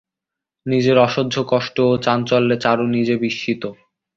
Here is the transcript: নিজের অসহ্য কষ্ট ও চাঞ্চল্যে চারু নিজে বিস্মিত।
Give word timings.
নিজের 0.65 0.97
অসহ্য 0.99 1.35
কষ্ট 1.47 1.75
ও 1.85 2.01
চাঞ্চল্যে 2.05 2.55
চারু 2.63 2.85
নিজে 2.95 3.15
বিস্মিত। 3.23 3.63